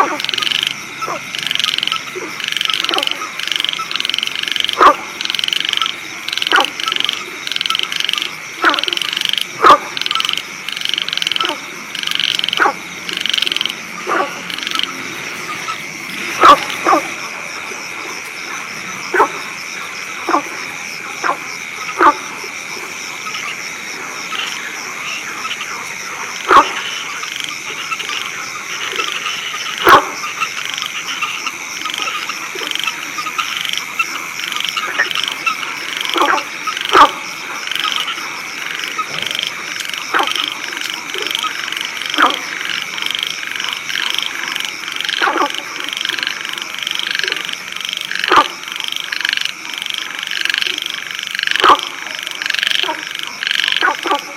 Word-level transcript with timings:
Oh. 0.00 0.18
Yes. 54.04 54.27